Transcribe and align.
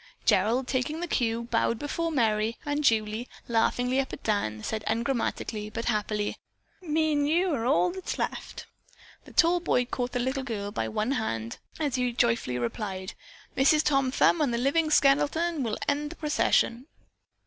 Gerald, 0.25 0.67
taking 0.67 0.99
the 0.99 1.07
cue, 1.07 1.43
bowed 1.43 1.77
before 1.77 2.11
Merry 2.11 2.57
and 2.65 2.83
Julie, 2.83 3.27
laughing 3.47 3.95
up 3.99 4.11
at 4.11 4.23
Dan, 4.23 4.63
said 4.63 4.83
ungrammatically 4.87 5.69
but 5.69 5.85
happily: 5.85 6.37
"Me'n 6.81 7.27
you 7.27 7.53
are 7.53 7.67
all 7.67 7.91
that's 7.91 8.17
left." 8.17 8.65
The 9.25 9.31
tall 9.31 9.59
boy 9.59 9.85
caught 9.85 10.13
the 10.13 10.19
little 10.19 10.41
girl 10.41 10.71
by 10.71 10.87
one 10.87 11.11
hand 11.11 11.59
as 11.79 11.97
he 11.97 12.11
joyfully 12.13 12.57
replied: 12.57 13.13
"Mrs. 13.55 13.83
Tom 13.83 14.09
Thumb 14.09 14.41
and 14.41 14.51
The 14.51 14.57
Living 14.57 14.89
Skeleton 14.89 15.61
will 15.61 15.77
end 15.87 16.09
the 16.09 16.15
procession." 16.15 16.87